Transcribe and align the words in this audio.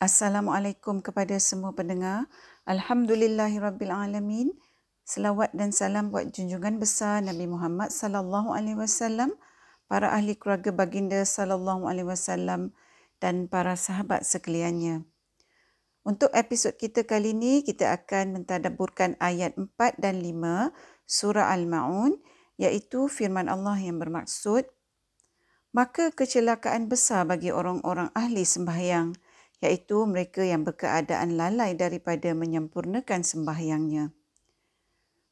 Assalamualaikum 0.00 1.04
kepada 1.04 1.36
semua 1.36 1.76
pendengar. 1.76 2.24
Alhamdulillahirabbilalamin. 2.64 4.48
Selawat 5.04 5.52
dan 5.52 5.76
salam 5.76 6.08
buat 6.08 6.32
junjungan 6.32 6.80
besar 6.80 7.20
Nabi 7.20 7.44
Muhammad 7.44 7.92
sallallahu 7.92 8.56
alaihi 8.56 8.80
wasallam, 8.80 9.36
para 9.92 10.08
ahli 10.16 10.40
keluarga 10.40 10.72
baginda 10.72 11.20
sallallahu 11.20 11.84
alaihi 11.84 12.08
wasallam 12.08 12.72
dan 13.20 13.44
para 13.44 13.76
sahabat 13.76 14.24
sekaliannya. 14.24 15.04
Untuk 16.00 16.32
episod 16.32 16.72
kita 16.80 17.04
kali 17.04 17.36
ini, 17.36 17.60
kita 17.60 17.92
akan 17.92 18.40
mentadabburkan 18.40 19.20
ayat 19.20 19.52
4 19.60 20.00
dan 20.00 20.24
5 20.24 20.72
surah 21.04 21.52
Al-Ma'un 21.52 22.16
iaitu 22.56 23.04
firman 23.04 23.52
Allah 23.52 23.76
yang 23.76 24.00
bermaksud 24.00 24.64
Maka 25.76 26.08
kecelakaan 26.08 26.88
besar 26.88 27.28
bagi 27.28 27.52
orang-orang 27.52 28.08
ahli 28.16 28.48
sembahyang 28.48 29.12
iaitu 29.60 30.08
mereka 30.08 30.44
yang 30.44 30.64
berkeadaan 30.64 31.36
lalai 31.36 31.76
daripada 31.76 32.32
menyempurnakan 32.32 33.20
sembahyangnya. 33.24 34.12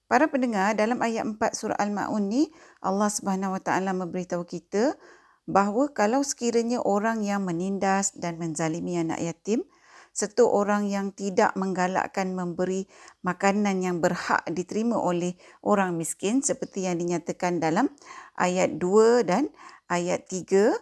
Para 0.08 0.24
pendengar, 0.32 0.72
dalam 0.72 1.04
ayat 1.04 1.36
4 1.36 1.52
surah 1.52 1.76
Al-Ma'un 1.76 2.32
ni, 2.32 2.48
Allah 2.80 3.12
Subhanahu 3.12 3.60
Wa 3.60 3.62
Taala 3.64 3.92
memberitahu 3.92 4.40
kita 4.48 4.96
bahawa 5.44 5.92
kalau 5.92 6.24
sekiranya 6.24 6.80
orang 6.80 7.24
yang 7.24 7.44
menindas 7.44 8.16
dan 8.16 8.40
menzalimi 8.40 8.96
anak 8.96 9.20
yatim 9.20 9.64
serta 10.12 10.44
orang 10.48 10.88
yang 10.88 11.12
tidak 11.12 11.52
menggalakkan 11.54 12.32
memberi 12.32 12.88
makanan 13.20 13.84
yang 13.84 14.00
berhak 14.00 14.42
diterima 14.48 14.96
oleh 14.96 15.36
orang 15.60 15.94
miskin 15.94 16.40
seperti 16.40 16.88
yang 16.88 16.96
dinyatakan 16.98 17.60
dalam 17.60 17.92
ayat 18.34 18.80
2 18.80 19.28
dan 19.28 19.52
ayat 19.92 20.24
3 20.24 20.72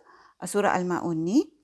surah 0.47 0.71
Al-Ma'un 0.77 1.19
ni, 1.19 1.56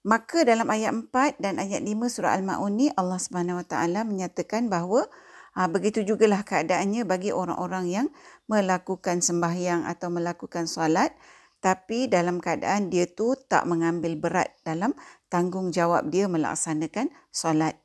Maka 0.00 0.48
dalam 0.48 0.64
ayat 0.72 0.96
4 1.12 1.44
dan 1.44 1.60
ayat 1.60 1.84
5 1.84 1.92
surah 2.08 2.32
Al-Ma'un 2.40 2.72
ni 2.72 2.88
Allah 2.96 3.20
Subhanahu 3.20 3.60
Wa 3.60 3.66
Taala 3.68 4.00
menyatakan 4.08 4.72
bahawa 4.72 5.04
ha, 5.52 5.68
begitu 5.68 6.00
jugalah 6.00 6.40
keadaannya 6.40 7.04
bagi 7.04 7.36
orang-orang 7.36 7.84
yang 7.92 8.06
melakukan 8.48 9.20
sembahyang 9.20 9.84
atau 9.84 10.08
melakukan 10.08 10.64
solat 10.64 11.12
tapi 11.60 12.08
dalam 12.08 12.40
keadaan 12.40 12.88
dia 12.88 13.04
tu 13.04 13.36
tak 13.36 13.68
mengambil 13.68 14.16
berat 14.16 14.56
dalam 14.64 14.96
tanggungjawab 15.28 16.08
dia 16.08 16.24
melaksanakan 16.24 17.12
solat. 17.28 17.76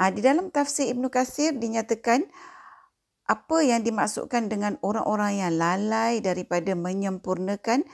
Ha, 0.00 0.08
di 0.08 0.24
dalam 0.24 0.48
tafsir 0.48 0.88
Ibn 0.96 1.12
Kathir 1.12 1.52
dinyatakan 1.60 2.24
apa 3.28 3.56
yang 3.60 3.84
dimaksudkan 3.84 4.48
dengan 4.48 4.80
orang-orang 4.80 5.44
yang 5.44 5.52
lalai 5.60 6.24
daripada 6.24 6.72
menyempurnakan 6.72 7.84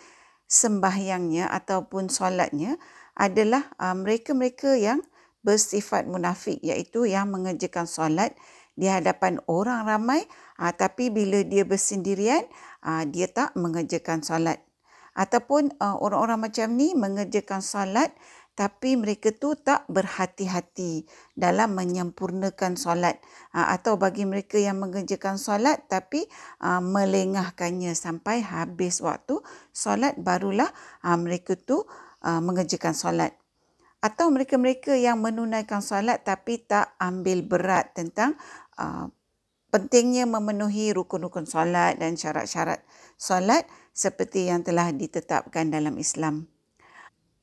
sembahyangnya 0.46 1.50
ataupun 1.50 2.06
solatnya 2.06 2.78
adalah 3.14 3.70
uh, 3.78 3.94
mereka-mereka 3.94 4.74
yang 4.78 5.02
bersifat 5.44 6.08
munafik 6.08 6.58
iaitu 6.64 7.04
yang 7.04 7.30
mengerjakan 7.30 7.84
solat 7.84 8.32
di 8.74 8.90
hadapan 8.90 9.38
orang 9.46 9.86
ramai 9.86 10.26
uh, 10.58 10.72
tapi 10.74 11.10
bila 11.10 11.46
dia 11.46 11.62
bersendirian 11.62 12.42
uh, 12.82 13.06
dia 13.06 13.30
tak 13.30 13.54
mengerjakan 13.54 14.20
solat. 14.22 14.60
Ataupun 15.14 15.78
uh, 15.78 15.94
orang-orang 16.02 16.50
macam 16.50 16.74
ni 16.74 16.90
mengerjakan 16.98 17.62
solat 17.62 18.10
tapi 18.54 18.94
mereka 18.94 19.34
tu 19.34 19.58
tak 19.58 19.82
berhati-hati 19.90 21.10
dalam 21.34 21.74
menyempurnakan 21.74 22.78
solat. 22.78 23.18
Uh, 23.50 23.66
atau 23.74 23.98
bagi 23.98 24.26
mereka 24.26 24.58
yang 24.58 24.78
mengerjakan 24.78 25.38
solat 25.38 25.86
tapi 25.86 26.26
uh, 26.62 26.82
melengahkannya 26.82 27.94
sampai 27.94 28.42
habis 28.42 28.98
waktu 29.02 29.38
solat 29.70 30.18
barulah 30.18 30.70
uh, 31.06 31.18
mereka 31.18 31.54
tu 31.54 31.86
uh, 32.24 32.40
mengerjakan 32.40 32.96
solat 32.96 33.36
atau 34.04 34.28
mereka-mereka 34.28 34.96
yang 34.96 35.20
menunaikan 35.20 35.80
solat 35.80 36.24
tapi 36.24 36.60
tak 36.60 36.92
ambil 37.00 37.40
berat 37.40 37.96
tentang 37.96 38.36
uh, 38.76 39.08
pentingnya 39.72 40.28
memenuhi 40.28 40.92
rukun-rukun 40.92 41.48
solat 41.48 41.96
dan 41.96 42.16
syarat-syarat 42.16 42.84
solat 43.16 43.64
seperti 43.96 44.52
yang 44.52 44.60
telah 44.60 44.92
ditetapkan 44.92 45.72
dalam 45.72 45.96
Islam. 45.96 46.52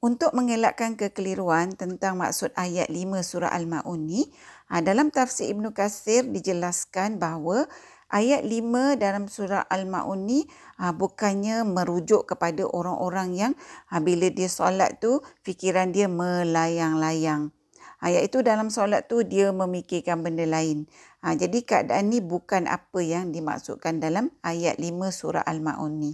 Untuk 0.02 0.34
mengelakkan 0.34 0.98
kekeliruan 0.98 1.78
tentang 1.78 2.18
maksud 2.18 2.50
ayat 2.58 2.90
5 2.90 3.22
surah 3.22 3.53
Al-Ma'un 3.53 4.02
ni, 4.02 4.25
uh, 4.74 4.81
dalam 4.81 5.13
tafsir 5.13 5.53
Ibn 5.53 5.69
Qasir 5.74 6.25
dijelaskan 6.30 7.22
bahawa 7.22 7.69
ayat 8.12 8.44
5 8.44 9.00
dalam 9.00 9.32
surah 9.32 9.64
Al-Ma'un 9.72 10.28
ni 10.28 10.44
ha, 10.78 10.92
bukannya 10.92 11.64
merujuk 11.64 12.28
kepada 12.28 12.68
orang-orang 12.68 13.34
yang 13.34 13.54
ha, 13.88 14.04
bila 14.04 14.28
dia 14.28 14.52
solat 14.52 15.00
tu 15.00 15.24
fikiran 15.48 15.96
dia 15.96 16.12
melayang-layang. 16.12 17.56
Ayat 18.02 18.28
itu 18.28 18.42
dalam 18.44 18.74
solat 18.74 19.08
tu 19.08 19.24
dia 19.24 19.54
memikirkan 19.56 20.22
benda 20.22 20.44
lain. 20.44 20.92
Ha, 21.24 21.38
jadi 21.40 21.64
keadaan 21.64 22.12
ni 22.12 22.20
bukan 22.20 22.68
apa 22.68 23.00
yang 23.00 23.32
dimaksudkan 23.32 24.04
dalam 24.04 24.34
ayat 24.44 24.78
5 24.78 24.92
surah 25.10 25.46
Al-Ma'un 25.48 25.94
ni. 25.96 26.14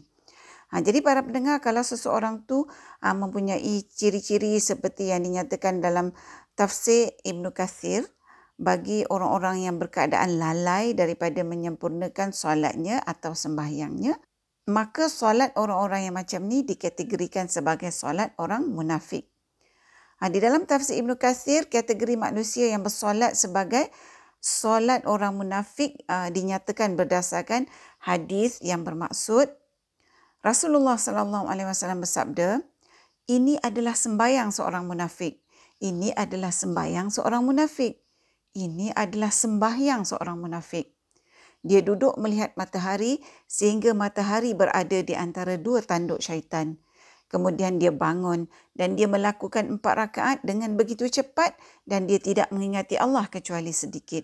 Ha, 0.67 0.83
jadi 0.83 0.99
para 0.99 1.23
pendengar 1.23 1.63
kalau 1.63 1.79
seseorang 1.79 2.43
tu 2.43 2.67
ha, 2.99 3.15
mempunyai 3.15 3.87
ciri-ciri 3.87 4.59
seperti 4.59 5.15
yang 5.15 5.23
dinyatakan 5.23 5.79
dalam 5.79 6.11
tafsir 6.59 7.15
Ibn 7.23 7.55
Kathir, 7.55 8.03
bagi 8.57 9.05
orang-orang 9.05 9.69
yang 9.69 9.77
berkeadaan 9.77 10.41
lalai 10.41 10.97
daripada 10.97 11.45
menyempurnakan 11.45 12.33
solatnya 12.33 12.97
atau 13.05 13.37
sembahyangnya, 13.37 14.17
maka 14.67 15.07
solat 15.07 15.53
orang-orang 15.53 16.09
yang 16.09 16.15
macam 16.17 16.43
ni 16.49 16.65
dikategorikan 16.65 17.47
sebagai 17.47 17.93
solat 17.93 18.33
orang 18.41 18.65
munafik. 18.65 19.29
Ha, 20.17 20.33
di 20.33 20.41
dalam 20.41 20.65
tafsir 20.65 20.97
Ibn 20.97 21.13
Kathir, 21.13 21.69
kategori 21.69 22.17
manusia 22.17 22.73
yang 22.73 22.81
bersolat 22.81 23.37
sebagai 23.37 23.93
solat 24.41 25.05
orang 25.05 25.37
munafik 25.37 26.01
uh, 26.09 26.33
dinyatakan 26.33 26.97
berdasarkan 26.97 27.69
hadis 28.01 28.57
yang 28.65 28.81
bermaksud 28.81 29.53
Rasulullah 30.41 30.97
sallallahu 30.97 31.45
alaihi 31.45 31.69
wasallam 31.69 32.01
bersabda, 32.01 32.65
ini 33.29 33.61
adalah 33.61 33.93
sembahyang 33.93 34.49
seorang 34.49 34.89
munafik. 34.89 35.43
Ini 35.77 36.15
adalah 36.17 36.49
sembahyang 36.49 37.13
seorang 37.13 37.45
munafik 37.45 38.06
ini 38.57 38.89
adalah 38.97 39.29
sembahyang 39.29 40.01
seorang 40.01 40.41
munafik. 40.41 40.97
Dia 41.61 41.85
duduk 41.85 42.17
melihat 42.17 42.57
matahari 42.57 43.21
sehingga 43.45 43.93
matahari 43.93 44.57
berada 44.57 44.99
di 45.05 45.13
antara 45.13 45.61
dua 45.61 45.85
tanduk 45.85 46.17
syaitan. 46.17 46.81
Kemudian 47.27 47.75
dia 47.75 47.91
bangun 47.91 48.47
dan 48.71 48.95
dia 48.95 49.05
melakukan 49.05 49.77
empat 49.77 49.93
rakaat 49.99 50.37
dengan 50.47 50.79
begitu 50.79 51.11
cepat 51.11 51.59
dan 51.83 52.07
dia 52.07 52.23
tidak 52.23 52.47
mengingati 52.55 52.95
Allah 52.95 53.27
kecuali 53.27 53.75
sedikit. 53.75 54.23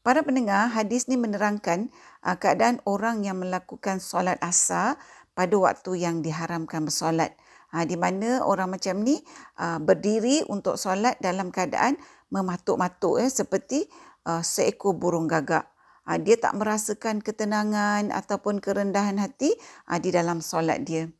Para 0.00 0.24
pendengar, 0.24 0.72
hadis 0.72 1.12
ni 1.12 1.20
menerangkan 1.20 1.92
uh, 2.24 2.38
keadaan 2.38 2.80
orang 2.88 3.20
yang 3.26 3.42
melakukan 3.42 4.00
solat 4.00 4.40
asar 4.40 4.96
pada 5.36 5.52
waktu 5.60 6.00
yang 6.00 6.24
diharamkan 6.24 6.88
bersolat. 6.88 7.36
Uh, 7.74 7.84
di 7.84 8.00
mana 8.00 8.40
orang 8.40 8.72
macam 8.78 9.02
ni 9.04 9.20
uh, 9.60 9.76
berdiri 9.76 10.46
untuk 10.48 10.80
solat 10.80 11.20
dalam 11.20 11.52
keadaan 11.52 12.00
mematuk-matuk 12.30 13.20
eh, 13.20 13.30
seperti 13.30 13.86
uh, 14.24 14.42
seekor 14.42 14.96
burung 14.96 15.26
gagak. 15.26 15.68
Uh, 16.06 16.16
dia 16.16 16.38
tak 16.40 16.56
merasakan 16.56 17.20
ketenangan 17.20 18.08
ataupun 18.10 18.58
kerendahan 18.58 19.20
hati 19.20 19.52
uh, 19.90 19.98
di 20.00 20.10
dalam 20.14 20.40
solat 20.40 20.82
dia. 20.82 21.10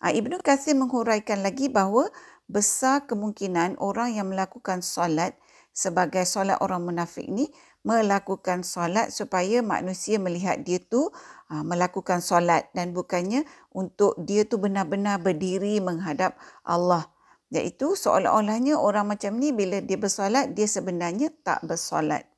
Uh, 0.00 0.12
Ibnu 0.14 0.40
Katsir 0.40 0.78
menghuraikan 0.78 1.42
lagi 1.42 1.68
bahawa 1.68 2.08
besar 2.46 3.04
kemungkinan 3.10 3.76
orang 3.82 4.14
yang 4.14 4.30
melakukan 4.30 4.80
solat 4.80 5.34
sebagai 5.74 6.24
solat 6.24 6.56
orang 6.62 6.86
munafik 6.86 7.26
ni 7.26 7.50
melakukan 7.86 8.66
solat 8.66 9.14
supaya 9.14 9.62
manusia 9.62 10.18
melihat 10.18 10.58
dia 10.62 10.82
tu 10.82 11.10
uh, 11.50 11.62
melakukan 11.62 12.18
solat 12.18 12.66
dan 12.74 12.90
bukannya 12.90 13.46
untuk 13.70 14.18
dia 14.18 14.42
tu 14.42 14.58
benar-benar 14.58 15.22
berdiri 15.22 15.78
menghadap 15.78 16.34
Allah 16.66 17.06
Iaitu 17.56 17.96
seolah-olahnya 17.96 18.76
orang 18.76 19.08
macam 19.08 19.40
ni 19.40 19.56
bila 19.56 19.80
dia 19.80 19.96
bersolat, 19.96 20.52
dia 20.52 20.68
sebenarnya 20.68 21.32
tak 21.40 21.64
bersolat. 21.64 22.28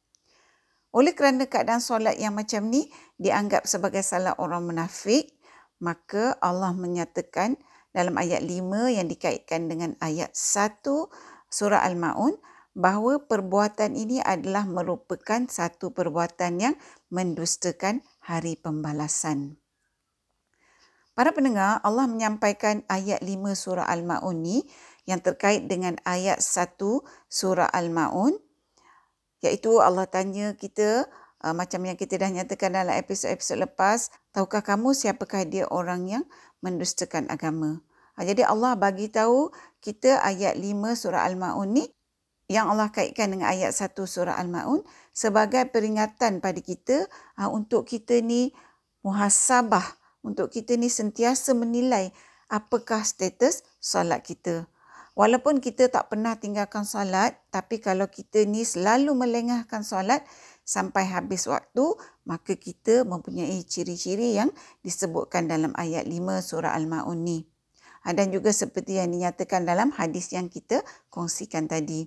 Oleh 0.94 1.12
kerana 1.12 1.44
keadaan 1.50 1.82
solat 1.82 2.16
yang 2.16 2.38
macam 2.38 2.70
ni 2.70 2.88
dianggap 3.18 3.66
sebagai 3.66 4.00
salah 4.00 4.38
orang 4.38 4.64
munafik, 4.64 5.34
maka 5.82 6.38
Allah 6.38 6.70
menyatakan 6.72 7.58
dalam 7.90 8.14
ayat 8.16 8.40
5 8.40 8.94
yang 8.94 9.06
dikaitkan 9.10 9.66
dengan 9.66 9.98
ayat 10.00 10.32
1 10.32 10.86
surah 11.50 11.82
Al-Ma'un 11.82 12.38
bahawa 12.78 13.18
perbuatan 13.26 13.98
ini 13.98 14.22
adalah 14.22 14.62
merupakan 14.64 15.44
satu 15.50 15.90
perbuatan 15.90 16.52
yang 16.62 16.74
mendustakan 17.10 18.06
hari 18.22 18.54
pembalasan. 18.54 19.58
Para 21.18 21.34
pendengar, 21.34 21.82
Allah 21.82 22.06
menyampaikan 22.06 22.86
ayat 22.86 23.18
5 23.26 23.58
surah 23.58 23.90
Al-Ma'un 23.90 24.38
ni 24.38 24.62
yang 25.08 25.24
terkait 25.24 25.64
dengan 25.64 25.96
ayat 26.04 26.44
1 26.44 26.76
surah 27.32 27.72
Al-Maun 27.72 28.36
iaitu 29.40 29.80
Allah 29.80 30.04
tanya 30.04 30.52
kita 30.52 31.08
uh, 31.40 31.54
macam 31.56 31.80
yang 31.88 31.96
kita 31.96 32.20
dah 32.20 32.28
nyatakan 32.28 32.76
dalam 32.76 32.92
episod-episod 32.92 33.56
lepas 33.64 34.12
tahukah 34.36 34.60
kamu 34.60 34.92
siapakah 34.92 35.48
dia 35.48 35.64
orang 35.72 36.04
yang 36.04 36.24
mendustakan 36.60 37.24
agama 37.32 37.80
Ha, 38.18 38.26
jadi 38.26 38.50
Allah 38.50 38.74
bagi 38.74 39.06
tahu 39.06 39.54
kita 39.78 40.18
ayat 40.26 40.58
5 40.58 40.74
surah 40.98 41.22
Al-Maun 41.22 41.70
ni 41.70 41.86
yang 42.50 42.66
Allah 42.66 42.90
kaitkan 42.90 43.30
dengan 43.30 43.54
ayat 43.54 43.70
1 43.70 43.94
surah 43.94 44.34
Al-Maun 44.34 44.82
sebagai 45.14 45.70
peringatan 45.70 46.42
pada 46.42 46.58
kita 46.58 47.06
ha, 47.38 47.46
untuk 47.46 47.86
kita 47.86 48.18
ni 48.18 48.50
muhasabah, 49.06 49.86
untuk 50.26 50.50
kita 50.50 50.74
ni 50.74 50.90
sentiasa 50.90 51.54
menilai 51.54 52.10
apakah 52.50 53.06
status 53.06 53.62
solat 53.78 54.26
kita. 54.26 54.66
Walaupun 55.18 55.58
kita 55.58 55.90
tak 55.90 56.14
pernah 56.14 56.38
tinggalkan 56.38 56.86
solat, 56.86 57.34
tapi 57.50 57.82
kalau 57.82 58.06
kita 58.06 58.46
ni 58.46 58.62
selalu 58.62 59.18
melengahkan 59.18 59.82
solat 59.82 60.22
sampai 60.62 61.10
habis 61.10 61.50
waktu, 61.50 61.98
maka 62.22 62.54
kita 62.54 63.02
mempunyai 63.02 63.58
ciri-ciri 63.66 64.38
yang 64.38 64.54
disebutkan 64.86 65.50
dalam 65.50 65.74
ayat 65.74 66.06
5 66.06 66.22
surah 66.38 66.70
Al-Maun 66.70 67.26
ni. 67.26 67.50
Ha, 68.06 68.14
dan 68.14 68.30
juga 68.30 68.54
seperti 68.54 69.02
yang 69.02 69.10
dinyatakan 69.10 69.66
dalam 69.66 69.90
hadis 69.90 70.30
yang 70.30 70.46
kita 70.46 70.86
kongsikan 71.10 71.66
tadi. 71.66 72.06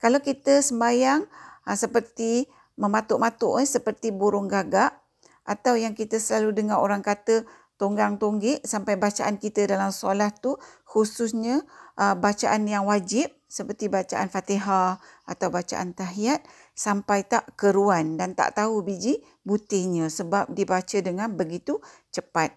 Kalau 0.00 0.24
kita 0.24 0.64
sembahyang 0.64 1.20
ha, 1.68 1.76
seperti 1.76 2.48
mematuk-matuk 2.80 3.60
eh, 3.60 3.68
seperti 3.68 4.08
burung 4.08 4.48
gagak 4.48 4.96
atau 5.44 5.76
yang 5.76 5.92
kita 5.92 6.16
selalu 6.16 6.64
dengar 6.64 6.80
orang 6.80 7.04
kata 7.04 7.44
tonggang 7.76 8.16
tonggik 8.16 8.64
sampai 8.64 8.96
bacaan 8.96 9.36
kita 9.36 9.68
dalam 9.68 9.92
solat 9.92 10.32
tu 10.40 10.56
khususnya 10.88 11.60
uh, 11.96 12.14
bacaan 12.16 12.68
yang 12.68 12.84
wajib 12.86 13.32
seperti 13.46 13.88
bacaan 13.88 14.28
Fatihah 14.28 14.98
atau 15.24 15.48
bacaan 15.48 15.94
tahiyat 15.96 16.44
sampai 16.76 17.24
tak 17.24 17.56
keruan 17.56 18.20
dan 18.20 18.36
tak 18.36 18.58
tahu 18.58 18.84
biji 18.84 19.22
butihnya 19.46 20.12
sebab 20.12 20.50
dibaca 20.52 20.98
dengan 21.00 21.32
begitu 21.32 21.80
cepat. 22.12 22.52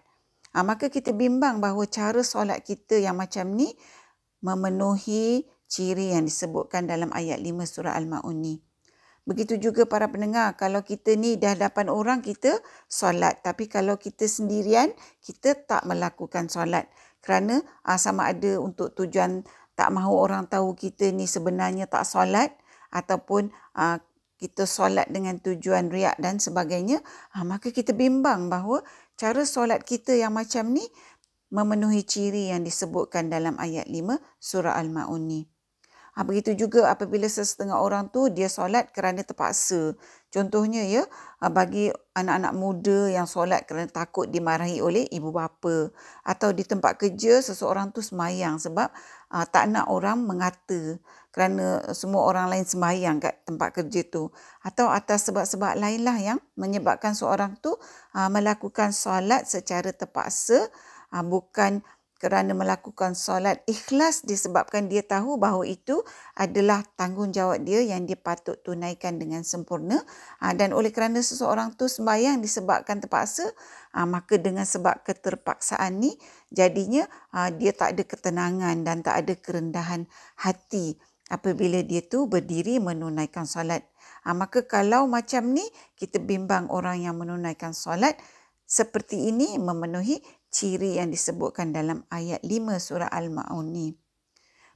Ha, 0.50 0.66
maka 0.66 0.90
kita 0.90 1.14
bimbang 1.14 1.62
bahawa 1.62 1.86
cara 1.86 2.26
solat 2.26 2.66
kita 2.66 2.98
yang 2.98 3.14
macam 3.14 3.54
ni 3.54 3.70
memenuhi 4.42 5.46
ciri 5.70 6.10
yang 6.10 6.26
disebutkan 6.26 6.90
dalam 6.90 7.14
ayat 7.14 7.38
5 7.38 7.54
surah 7.70 7.94
Al-Ma'un 7.94 8.34
ni. 8.34 8.58
Begitu 9.30 9.62
juga 9.62 9.86
para 9.86 10.10
pendengar, 10.10 10.58
kalau 10.58 10.82
kita 10.82 11.14
ni 11.14 11.38
dah 11.38 11.54
hadapan 11.54 11.86
orang, 11.86 12.18
kita 12.18 12.58
solat. 12.90 13.44
Tapi 13.46 13.70
kalau 13.70 13.94
kita 13.94 14.26
sendirian, 14.26 14.90
kita 15.22 15.54
tak 15.54 15.86
melakukan 15.86 16.50
solat. 16.50 16.90
Kerana 17.20 17.60
ah, 17.84 18.00
sama 18.00 18.32
ada 18.32 18.58
untuk 18.60 18.92
tujuan 18.96 19.44
tak 19.76 19.88
mahu 19.96 20.12
orang 20.12 20.44
tahu 20.44 20.76
kita 20.76 21.08
ni 21.08 21.24
sebenarnya 21.24 21.88
tak 21.88 22.04
solat 22.04 22.52
ataupun 22.92 23.48
ah, 23.76 24.00
kita 24.40 24.64
solat 24.64 25.04
dengan 25.12 25.36
tujuan 25.36 25.92
riak 25.92 26.16
dan 26.16 26.40
sebagainya, 26.40 27.04
aa, 27.36 27.44
maka 27.44 27.68
kita 27.68 27.92
bimbang 27.92 28.48
bahawa 28.48 28.80
cara 29.20 29.44
solat 29.44 29.84
kita 29.84 30.16
yang 30.16 30.32
macam 30.32 30.72
ni 30.72 30.84
memenuhi 31.52 32.00
ciri 32.08 32.48
yang 32.48 32.64
disebutkan 32.64 33.28
dalam 33.28 33.60
ayat 33.60 33.84
5 33.84 34.16
surah 34.40 34.80
Al-Ma'un 34.80 35.22
ni. 35.28 35.44
Ha, 36.16 36.24
begitu 36.26 36.56
juga 36.56 36.90
apabila 36.90 37.28
sesetengah 37.28 37.78
orang 37.78 38.10
tu 38.10 38.32
dia 38.32 38.50
solat 38.50 38.90
kerana 38.90 39.22
terpaksa. 39.22 39.94
Contohnya 40.30 40.86
ya, 40.86 41.02
ha, 41.42 41.50
bagi 41.50 41.90
anak-anak 42.14 42.54
muda 42.54 43.10
yang 43.10 43.26
solat 43.26 43.66
kerana 43.66 43.90
takut 43.90 44.30
dimarahi 44.30 44.78
oleh 44.78 45.10
ibu 45.10 45.34
bapa 45.34 45.90
atau 46.22 46.54
di 46.54 46.62
tempat 46.62 47.02
kerja 47.02 47.42
seseorang 47.42 47.90
tu 47.90 47.98
semayang 47.98 48.62
sebab 48.62 48.94
ha, 49.34 49.42
tak 49.50 49.74
nak 49.74 49.90
orang 49.90 50.22
mengata 50.22 51.02
kerana 51.34 51.82
semua 51.94 52.30
orang 52.30 52.46
lain 52.46 52.62
semayang 52.62 53.18
kat 53.18 53.42
tempat 53.42 53.74
kerja 53.74 54.06
tu 54.06 54.30
atau 54.62 54.86
atas 54.86 55.26
sebab-sebab 55.26 55.74
lainlah 55.74 56.18
yang 56.22 56.38
menyebabkan 56.54 57.10
seorang 57.18 57.58
tu 57.58 57.74
ha, 58.14 58.30
melakukan 58.30 58.94
solat 58.94 59.50
secara 59.50 59.90
terpaksa 59.90 60.70
ha, 61.10 61.26
bukan 61.26 61.82
kerana 62.20 62.52
melakukan 62.52 63.16
solat 63.16 63.64
ikhlas 63.64 64.20
disebabkan 64.28 64.92
dia 64.92 65.00
tahu 65.00 65.40
bahawa 65.40 65.64
itu 65.64 66.04
adalah 66.36 66.84
tanggungjawab 67.00 67.64
dia 67.64 67.80
yang 67.80 68.04
dia 68.04 68.20
patut 68.20 68.60
tunaikan 68.60 69.16
dengan 69.16 69.40
sempurna. 69.40 69.96
Ha, 70.44 70.52
dan 70.52 70.76
oleh 70.76 70.92
kerana 70.92 71.24
seseorang 71.24 71.80
tu 71.80 71.88
sembahyang 71.88 72.44
disebabkan 72.44 73.00
terpaksa 73.00 73.48
ha, 73.96 74.04
maka 74.04 74.36
dengan 74.36 74.68
sebab 74.68 75.00
keterpaksaan 75.00 75.96
ni 75.96 76.12
jadinya 76.52 77.08
ha, 77.32 77.48
dia 77.48 77.72
tak 77.72 77.96
ada 77.96 78.04
ketenangan 78.04 78.84
dan 78.84 79.00
tak 79.00 79.24
ada 79.24 79.34
kerendahan 79.40 80.04
hati 80.44 81.00
apabila 81.32 81.80
dia 81.80 82.04
tu 82.04 82.28
berdiri 82.28 82.76
menunaikan 82.84 83.48
solat. 83.48 83.88
Maka 84.20 84.68
kalau 84.68 85.08
macam 85.08 85.56
ni 85.56 85.64
kita 85.96 86.20
bimbang 86.20 86.68
orang 86.68 87.00
yang 87.00 87.16
menunaikan 87.16 87.72
solat 87.72 88.20
seperti 88.70 89.32
ini 89.32 89.58
memenuhi 89.58 90.22
ciri 90.50 90.98
yang 90.98 91.14
disebutkan 91.14 91.70
dalam 91.70 92.02
ayat 92.10 92.42
5 92.42 92.76
surah 92.76 93.08
Al-Ma'un 93.10 93.70
ni. 93.70 93.94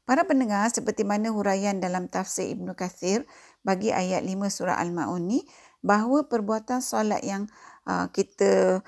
Para 0.05 0.25
pendengar, 0.25 0.71
seperti 0.71 1.03
mana 1.03 1.35
huraian 1.35 1.83
dalam 1.83 2.07
tafsir 2.07 2.53
Ibn 2.55 2.77
Kathir 2.79 3.27
bagi 3.67 3.91
ayat 3.91 4.23
5 4.23 4.39
surah 4.49 4.79
Al-Ma'un 4.79 5.27
ni, 5.27 5.43
bahawa 5.85 6.31
perbuatan 6.31 6.81
solat 6.81 7.21
yang 7.27 7.51
uh, 7.85 8.09
kita 8.09 8.81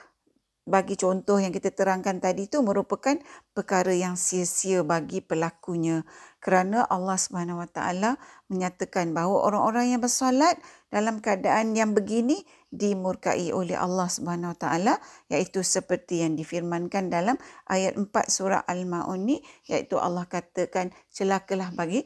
bagi 0.66 0.98
contoh 0.98 1.38
yang 1.38 1.54
kita 1.54 1.70
terangkan 1.70 2.18
tadi 2.18 2.50
itu 2.50 2.58
merupakan 2.58 3.14
perkara 3.54 3.94
yang 3.94 4.18
sia-sia 4.18 4.82
bagi 4.82 5.22
pelakunya 5.22 6.02
kerana 6.42 6.82
Allah 6.90 7.14
Subhanahu 7.14 7.62
Wa 7.62 7.70
Taala 7.70 8.10
menyatakan 8.50 9.14
bahawa 9.14 9.46
orang-orang 9.46 9.94
yang 9.94 10.02
bersolat 10.02 10.58
dalam 10.90 11.22
keadaan 11.22 11.78
yang 11.78 11.94
begini 11.94 12.42
dimurkai 12.74 13.54
oleh 13.54 13.78
Allah 13.78 14.10
Subhanahu 14.10 14.52
Wa 14.54 14.58
Taala 14.58 14.94
iaitu 15.30 15.62
seperti 15.62 16.26
yang 16.26 16.34
difirmankan 16.34 17.14
dalam 17.14 17.38
ayat 17.70 17.94
4 17.94 18.10
surah 18.26 18.66
Al-Maun 18.66 19.22
ni 19.22 19.38
iaitu 19.70 20.02
Allah 20.02 20.26
katakan 20.26 20.90
celakalah 21.14 21.70
bagi 21.70 22.02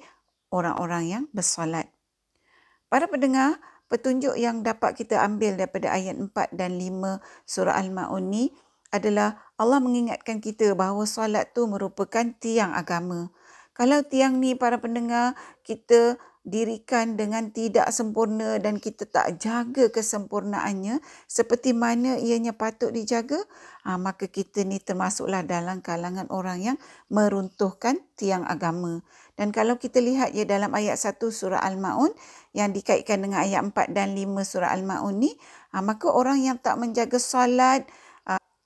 orang-orang 0.52 1.04
yang 1.08 1.24
bersolat. 1.32 1.88
Para 2.90 3.06
pendengar, 3.06 3.56
petunjuk 3.90 4.38
yang 4.38 4.62
dapat 4.62 4.94
kita 4.94 5.18
ambil 5.26 5.58
daripada 5.58 5.90
ayat 5.90 6.14
4 6.16 6.54
dan 6.54 6.78
5 6.78 7.18
surah 7.44 7.74
Al-Ma'un 7.74 8.30
ni 8.30 8.54
adalah 8.94 9.38
Allah 9.58 9.82
mengingatkan 9.82 10.38
kita 10.38 10.78
bahawa 10.78 11.06
solat 11.06 11.50
tu 11.50 11.66
merupakan 11.66 12.26
tiang 12.38 12.70
agama. 12.74 13.34
Kalau 13.74 14.02
tiang 14.06 14.38
ni 14.38 14.54
para 14.54 14.78
pendengar 14.78 15.34
kita 15.66 16.18
dirikan 16.40 17.20
dengan 17.20 17.52
tidak 17.52 17.92
sempurna 17.92 18.56
dan 18.56 18.80
kita 18.80 19.04
tak 19.04 19.36
jaga 19.36 19.92
kesempurnaannya 19.92 21.04
seperti 21.28 21.76
mana 21.76 22.16
ianya 22.16 22.56
patut 22.56 22.96
dijaga, 22.96 23.36
ha, 23.84 24.00
maka 24.00 24.24
kita 24.24 24.64
ni 24.64 24.80
termasuklah 24.80 25.44
dalam 25.44 25.84
kalangan 25.84 26.26
orang 26.32 26.58
yang 26.64 26.76
meruntuhkan 27.12 28.00
tiang 28.16 28.48
agama. 28.48 29.04
Dan 29.36 29.52
kalau 29.52 29.76
kita 29.76 30.00
lihat 30.00 30.32
ya 30.32 30.48
dalam 30.48 30.72
ayat 30.72 30.96
1 30.96 31.20
surah 31.20 31.60
Al-Maun 31.60 32.12
yang 32.50 32.74
dikaitkan 32.74 33.22
dengan 33.22 33.46
ayat 33.46 33.62
4 33.62 33.94
dan 33.94 34.14
5 34.14 34.26
surah 34.42 34.74
Al-Maun 34.74 35.22
ni, 35.22 35.32
ha, 35.70 35.80
maka 35.80 36.10
orang 36.10 36.42
yang 36.42 36.58
tak 36.58 36.76
menjaga 36.76 37.18
solat, 37.18 37.86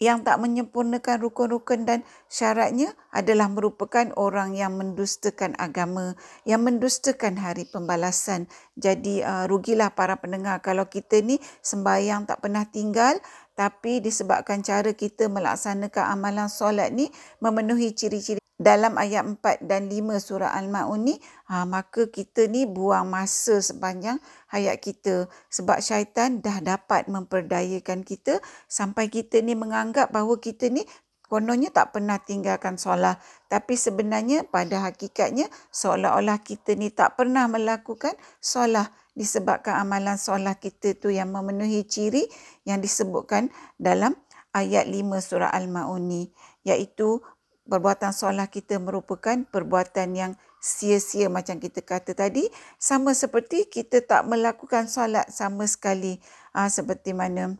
yang 0.02 0.26
tak 0.26 0.42
menyempurnakan 0.42 1.22
rukun-rukun 1.22 1.86
dan 1.86 2.02
syaratnya 2.26 2.90
adalah 3.14 3.46
merupakan 3.46 4.10
orang 4.18 4.58
yang 4.58 4.74
mendustakan 4.74 5.54
agama, 5.54 6.18
yang 6.42 6.66
mendustakan 6.66 7.38
hari 7.38 7.64
pembalasan. 7.70 8.50
Jadi 8.74 9.22
uh, 9.22 9.46
rugilah 9.46 9.94
para 9.94 10.18
pendengar 10.18 10.58
kalau 10.66 10.90
kita 10.90 11.22
ni 11.22 11.38
sembahyang 11.62 12.26
tak 12.26 12.42
pernah 12.42 12.66
tinggal 12.66 13.22
tapi 13.54 14.02
disebabkan 14.02 14.66
cara 14.66 14.90
kita 14.94 15.30
melaksanakan 15.30 16.18
amalan 16.18 16.50
solat 16.50 16.90
ni 16.90 17.10
memenuhi 17.38 17.94
ciri-ciri 17.94 18.44
dalam 18.54 18.94
ayat 18.94 19.26
4 19.26 19.66
dan 19.66 19.90
5 19.90 20.14
surah 20.22 20.54
Al-Ma'un 20.54 21.02
ni, 21.02 21.18
ha, 21.50 21.66
maka 21.66 22.06
kita 22.06 22.46
ni 22.46 22.70
buang 22.70 23.10
masa 23.10 23.58
sepanjang 23.58 24.22
hayat 24.54 24.78
kita. 24.78 25.26
Sebab 25.50 25.82
syaitan 25.82 26.38
dah 26.38 26.62
dapat 26.62 27.10
memperdayakan 27.10 28.06
kita 28.06 28.38
sampai 28.70 29.10
kita 29.10 29.42
ni 29.42 29.58
menganggap 29.58 30.14
bahawa 30.14 30.38
kita 30.38 30.70
ni 30.70 30.86
kononnya 31.26 31.74
tak 31.74 31.98
pernah 31.98 32.22
tinggalkan 32.22 32.78
solat. 32.78 33.18
Tapi 33.50 33.74
sebenarnya 33.74 34.46
pada 34.46 34.86
hakikatnya 34.86 35.50
seolah-olah 35.74 36.38
kita 36.46 36.78
ni 36.78 36.94
tak 36.94 37.18
pernah 37.18 37.50
melakukan 37.50 38.14
solat 38.38 38.86
disebabkan 39.14 39.78
amalan 39.78 40.18
solat 40.18 40.58
kita 40.58 40.98
tu 40.98 41.10
yang 41.10 41.30
memenuhi 41.30 41.86
ciri 41.86 42.26
yang 42.66 42.82
disebutkan 42.82 43.50
dalam 43.78 44.18
ayat 44.54 44.90
5 44.90 45.00
surah 45.22 45.50
Al-Ma'un 45.50 46.02
ni 46.02 46.22
iaitu 46.66 47.22
perbuatan 47.64 48.12
solat 48.12 48.50
kita 48.50 48.76
merupakan 48.82 49.46
perbuatan 49.48 50.08
yang 50.14 50.32
sia-sia 50.58 51.28
macam 51.28 51.60
kita 51.60 51.80
kata 51.84 52.12
tadi 52.16 52.48
sama 52.80 53.12
seperti 53.12 53.68
kita 53.68 54.00
tak 54.04 54.24
melakukan 54.26 54.88
solat 54.88 55.28
sama 55.28 55.68
sekali 55.68 56.18
uh, 56.56 56.68
seperti 56.68 57.12
mana 57.12 57.56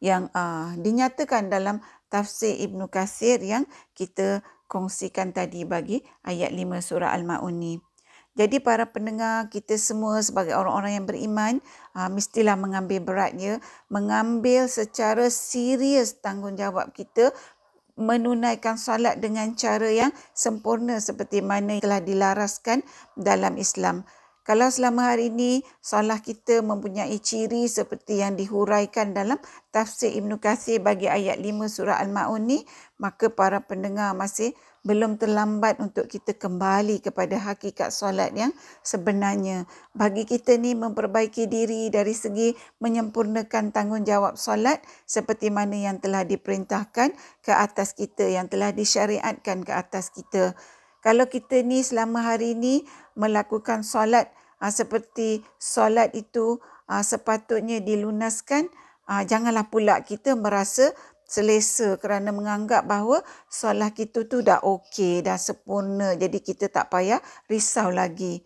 yang 0.00 0.28
uh, 0.32 0.76
dinyatakan 0.76 1.48
dalam 1.52 1.80
tafsir 2.12 2.56
Ibnu 2.56 2.88
Kasir 2.88 3.40
yang 3.40 3.64
kita 3.96 4.44
kongsikan 4.70 5.32
tadi 5.34 5.64
bagi 5.64 6.00
ayat 6.24 6.52
5 6.52 6.78
surah 6.84 7.10
Al-Maun 7.16 7.54
ni. 7.56 7.74
Jadi 8.38 8.62
para 8.62 8.86
pendengar 8.86 9.50
kita 9.50 9.74
semua 9.74 10.22
sebagai 10.22 10.54
orang-orang 10.54 11.02
yang 11.02 11.06
beriman 11.06 11.54
uh, 11.98 12.06
mestilah 12.06 12.54
mengambil 12.54 13.02
beratnya, 13.02 13.58
mengambil 13.90 14.70
secara 14.70 15.26
serius 15.28 16.14
tanggungjawab 16.22 16.94
kita 16.94 17.34
menunaikan 18.00 18.80
solat 18.80 19.20
dengan 19.20 19.52
cara 19.58 19.90
yang 19.92 20.14
sempurna 20.32 21.02
seperti 21.02 21.44
mana 21.44 21.82
telah 21.82 22.00
dilaraskan 22.00 22.86
dalam 23.18 23.58
Islam. 23.60 24.08
Kalau 24.40 24.72
selama 24.72 25.12
hari 25.14 25.28
ini 25.28 25.60
solat 25.84 26.24
kita 26.24 26.64
mempunyai 26.64 27.12
ciri 27.20 27.68
seperti 27.68 28.24
yang 28.24 28.40
dihuraikan 28.40 29.12
dalam 29.12 29.36
tafsir 29.68 30.10
Ibn 30.16 30.40
Kathir 30.40 30.80
bagi 30.80 31.06
ayat 31.06 31.38
5 31.38 31.68
surah 31.68 32.00
Al-Ma'un 32.00 32.48
ni, 32.48 32.64
maka 32.96 33.28
para 33.28 33.60
pendengar 33.62 34.16
masih 34.16 34.56
belum 34.80 35.20
terlambat 35.20 35.76
untuk 35.76 36.08
kita 36.08 36.32
kembali 36.40 37.04
kepada 37.04 37.36
hakikat 37.36 37.92
solat 37.92 38.32
yang 38.32 38.52
sebenarnya. 38.80 39.68
Bagi 39.92 40.24
kita 40.24 40.56
ni 40.56 40.72
memperbaiki 40.72 41.44
diri 41.44 41.92
dari 41.92 42.16
segi 42.16 42.56
menyempurnakan 42.80 43.76
tanggungjawab 43.76 44.40
solat 44.40 44.80
seperti 45.04 45.52
mana 45.52 45.76
yang 45.76 46.00
telah 46.00 46.24
diperintahkan 46.24 47.12
ke 47.44 47.52
atas 47.52 47.92
kita, 47.92 48.24
yang 48.24 48.48
telah 48.48 48.72
disyariatkan 48.72 49.68
ke 49.68 49.72
atas 49.76 50.08
kita. 50.16 50.56
Kalau 51.00 51.28
kita 51.28 51.60
ni 51.64 51.80
selama 51.84 52.24
hari 52.24 52.56
ini 52.56 52.84
melakukan 53.16 53.84
solat 53.84 54.32
uh, 54.60 54.72
seperti 54.72 55.44
solat 55.56 56.12
itu 56.12 56.60
uh, 56.88 57.04
sepatutnya 57.04 57.80
dilunaskan 57.80 58.68
uh, 59.08 59.24
janganlah 59.26 59.66
pula 59.72 60.04
kita 60.04 60.36
merasa 60.36 60.92
selesa 61.30 61.94
kerana 62.02 62.34
menganggap 62.34 62.90
bahawa 62.90 63.22
solat 63.46 63.94
kita 63.94 64.26
tu 64.26 64.42
dah 64.42 64.58
okey 64.66 65.22
dah 65.22 65.38
sempurna 65.38 66.18
jadi 66.18 66.38
kita 66.42 66.66
tak 66.66 66.90
payah 66.90 67.22
risau 67.46 67.94
lagi. 67.94 68.42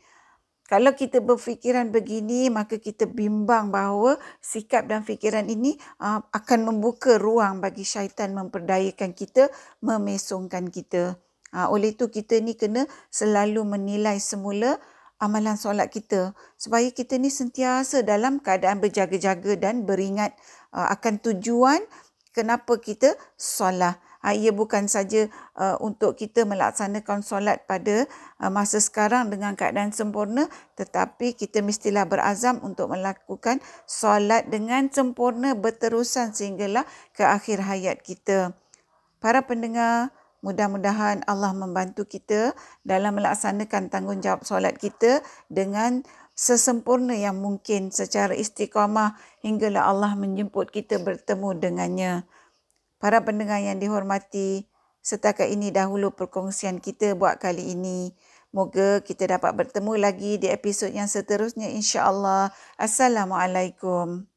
Kalau 0.64 0.96
kita 0.96 1.20
berfikiran 1.24 1.92
begini 1.92 2.52
maka 2.52 2.76
kita 2.76 3.08
bimbang 3.08 3.72
bahawa 3.72 4.20
sikap 4.44 4.84
dan 4.84 5.00
fikiran 5.04 5.48
ini 5.48 5.76
uh, 6.00 6.20
akan 6.32 6.68
membuka 6.68 7.16
ruang 7.16 7.64
bagi 7.64 7.84
syaitan 7.84 8.36
memperdayakan 8.36 9.16
kita 9.16 9.48
memesongkan 9.80 10.68
kita. 10.68 11.16
Uh, 11.52 11.68
oleh 11.72 11.92
itu 11.96 12.08
kita 12.08 12.40
ni 12.40 12.56
kena 12.56 12.88
selalu 13.12 13.64
menilai 13.64 14.16
semula 14.20 14.80
amalan 15.20 15.56
solat 15.56 15.92
kita 15.92 16.32
supaya 16.56 16.88
kita 16.90 17.20
ni 17.20 17.28
sentiasa 17.28 18.00
dalam 18.02 18.40
keadaan 18.40 18.80
berjaga-jaga 18.80 19.56
dan 19.60 19.84
beringat 19.84 20.32
uh, 20.72 20.90
akan 20.90 21.20
tujuan 21.20 21.80
kenapa 22.34 22.76
kita 22.82 23.14
solat. 23.38 23.96
Uh, 24.24 24.34
ia 24.34 24.50
bukan 24.50 24.88
saja 24.90 25.28
uh, 25.54 25.76
untuk 25.84 26.16
kita 26.16 26.48
melaksanakan 26.48 27.20
solat 27.20 27.68
pada 27.68 28.08
uh, 28.40 28.48
masa 28.48 28.80
sekarang 28.80 29.28
dengan 29.28 29.52
keadaan 29.52 29.92
sempurna 29.92 30.48
tetapi 30.80 31.36
kita 31.36 31.60
mestilah 31.60 32.08
berazam 32.08 32.56
untuk 32.64 32.88
melakukan 32.88 33.60
solat 33.84 34.48
dengan 34.48 34.88
sempurna 34.88 35.52
berterusan 35.52 36.32
sehinggalah 36.32 36.88
ke 37.12 37.22
akhir 37.22 37.62
hayat 37.62 38.00
kita. 38.00 38.56
Para 39.20 39.44
pendengar, 39.44 40.08
Mudah-mudahan 40.44 41.24
Allah 41.24 41.56
membantu 41.56 42.04
kita 42.04 42.52
dalam 42.84 43.16
melaksanakan 43.16 43.88
tanggungjawab 43.88 44.44
solat 44.44 44.76
kita 44.76 45.24
dengan 45.48 46.04
sesempurna 46.34 47.14
yang 47.14 47.38
mungkin 47.38 47.94
secara 47.94 48.34
istiqamah 48.34 49.14
hinggalah 49.40 49.86
Allah 49.90 50.12
menjemput 50.18 50.74
kita 50.74 50.98
bertemu 50.98 51.48
dengannya. 51.58 52.14
Para 52.98 53.22
pendengar 53.22 53.62
yang 53.62 53.78
dihormati, 53.78 54.66
setakat 54.98 55.50
ini 55.54 55.70
dahulu 55.70 56.10
perkongsian 56.12 56.82
kita 56.82 57.14
buat 57.14 57.38
kali 57.38 57.72
ini. 57.74 58.12
Moga 58.54 59.02
kita 59.02 59.26
dapat 59.26 59.50
bertemu 59.54 59.98
lagi 59.98 60.38
di 60.38 60.46
episod 60.46 60.90
yang 60.90 61.10
seterusnya 61.10 61.70
insya-Allah. 61.74 62.54
Assalamualaikum. 62.78 64.30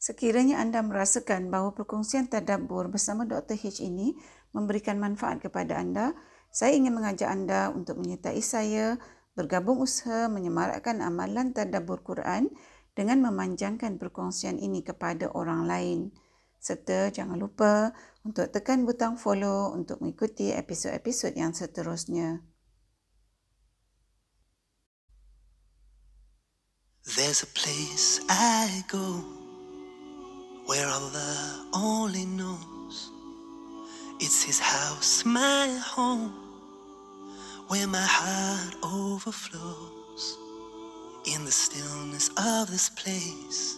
Sekiranya 0.00 0.64
anda 0.64 0.80
merasakan 0.80 1.52
bahawa 1.52 1.76
perkongsian 1.76 2.32
tadabbur 2.32 2.88
bersama 2.88 3.28
Dr. 3.28 3.52
H 3.52 3.84
ini 3.84 4.16
memberikan 4.56 4.96
manfaat 4.96 5.44
kepada 5.44 5.76
anda, 5.76 6.16
saya 6.50 6.74
ingin 6.74 6.94
mengajak 6.94 7.30
anda 7.30 7.70
untuk 7.70 8.02
menyertai 8.02 8.42
saya 8.42 8.98
bergabung 9.38 9.78
usaha 9.78 10.26
menyemarakkan 10.26 10.98
amalan 10.98 11.54
tadabbur 11.54 12.02
Quran 12.02 12.50
dengan 12.98 13.22
memanjangkan 13.22 13.96
perkongsian 13.96 14.58
ini 14.58 14.82
kepada 14.82 15.30
orang 15.30 15.64
lain. 15.64 16.00
Serta 16.60 17.08
jangan 17.08 17.40
lupa 17.40 17.94
untuk 18.26 18.52
tekan 18.52 18.84
butang 18.84 19.16
follow 19.16 19.72
untuk 19.72 20.02
mengikuti 20.04 20.52
episod-episod 20.52 21.32
yang 21.32 21.56
seterusnya. 21.56 22.44
There's 27.16 27.42
a 27.42 27.50
place 27.56 28.20
I 28.28 28.84
go 28.90 29.24
where 30.68 30.86
Allah 30.86 31.64
only 31.72 32.28
knows. 32.28 32.79
It's 34.20 34.42
His 34.42 34.58
house, 34.58 35.24
my 35.24 35.68
home, 35.82 36.32
where 37.68 37.86
my 37.86 38.06
heart 38.06 38.76
overflows. 38.82 40.38
In 41.24 41.44
the 41.44 41.50
stillness 41.50 42.28
of 42.36 42.70
this 42.70 42.88
place, 42.90 43.76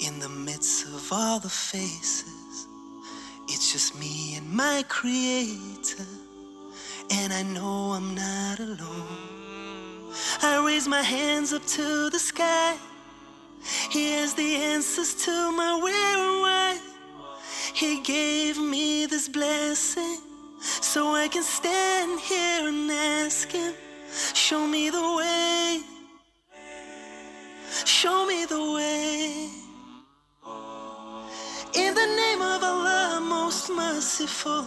in 0.00 0.18
the 0.18 0.28
midst 0.28 0.86
of 0.86 1.12
all 1.12 1.38
the 1.40 1.48
faces, 1.48 2.66
it's 3.48 3.72
just 3.72 3.98
me 3.98 4.36
and 4.36 4.50
my 4.50 4.84
Creator, 4.88 6.06
and 7.10 7.32
I 7.32 7.42
know 7.42 7.92
I'm 7.92 8.14
not 8.14 8.60
alone. 8.60 10.12
I 10.42 10.62
raise 10.64 10.86
my 10.88 11.02
hands 11.02 11.52
up 11.52 11.64
to 11.66 12.10
the 12.10 12.18
sky 12.18 12.76
he 13.90 14.12
has 14.12 14.34
the 14.34 14.56
answers 14.56 15.14
to 15.24 15.52
my 15.52 15.78
where 15.82 16.18
and 16.18 16.40
why. 16.40 16.89
He 17.79 18.01
gave 18.01 18.57
me 18.57 19.05
this 19.05 19.27
blessing 19.27 20.17
so 20.59 21.13
I 21.13 21.27
can 21.27 21.43
stand 21.43 22.19
here 22.21 22.67
and 22.67 22.91
ask 22.91 23.51
Him, 23.51 23.73
Show 24.33 24.65
me 24.65 24.89
the 24.89 25.15
way. 25.17 25.81
Show 27.85 28.25
me 28.25 28.45
the 28.45 28.63
way. 28.73 29.49
In 31.73 31.93
the 31.93 32.07
name 32.21 32.41
of 32.41 32.63
Allah, 32.63 33.19
most 33.21 33.69
merciful. 33.69 34.65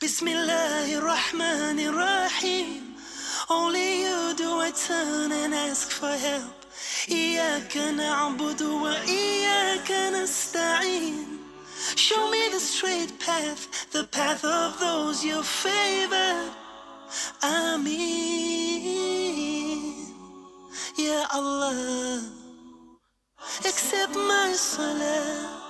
Bismillahir 0.00 1.02
Rahmanir 1.02 1.94
Rahim. 1.94 2.94
Only 3.50 4.02
you 4.02 4.34
do 4.36 4.60
I 4.60 4.70
turn 4.70 5.32
and 5.32 5.54
ask 5.54 5.90
for 5.90 6.12
help. 6.12 6.52
إياك 7.10 7.76
نعبد 7.76 8.62
وإياك 8.62 9.90
نستعين 9.90 11.39
Show 11.95 12.29
me 12.31 12.49
the 12.51 12.59
straight 12.59 13.19
path, 13.19 13.91
the 13.91 14.05
path 14.05 14.43
of 14.45 14.79
those 14.79 15.23
you 15.23 15.43
favored 15.43 16.51
Ameen 17.43 17.91
Ya 20.97 21.25
Allah 21.33 22.23
Accept 23.65 24.15
my 24.15 24.53
salah 24.55 25.60